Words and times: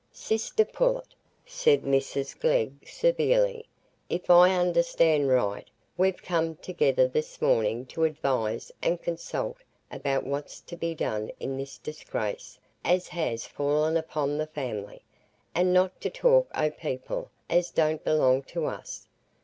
"Sister 0.13 0.65
Pullet," 0.65 1.13
said 1.45 1.83
Mrs 1.83 2.35
Glegg, 2.39 2.87
severely, 2.87 3.67
"if 4.09 4.31
I 4.31 4.55
understand 4.55 5.27
right, 5.29 5.67
we've 5.95 6.23
come 6.23 6.55
together 6.55 7.07
this 7.07 7.39
morning 7.39 7.85
to 7.85 8.05
advise 8.05 8.71
and 8.81 8.99
consult 8.99 9.57
about 9.91 10.23
what's 10.23 10.59
to 10.61 10.75
be 10.75 10.95
done 10.95 11.29
in 11.39 11.55
this 11.55 11.77
disgrace 11.77 12.57
as 12.83 13.09
has 13.09 13.45
fallen 13.45 13.95
upon 13.95 14.39
the 14.39 14.47
family, 14.47 15.03
and 15.53 15.71
not 15.71 16.01
to 16.01 16.09
talk 16.09 16.49
o' 16.57 16.71
people 16.71 17.29
as 17.47 17.69
don't 17.69 18.03
belong 18.03 18.41
to 18.41 18.65
us. 18.65 19.05